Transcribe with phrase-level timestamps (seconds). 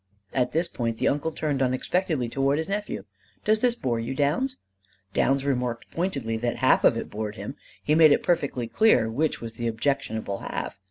[0.33, 3.05] At this point the uncle turned unexpectedly toward his nephew:
[3.45, 4.57] "Does this bore you, Downs?"
[5.13, 9.41] Downs remarked pointedly that half of it bored him: he made it perfectly clear which
[9.41, 10.79] was the objectionable half.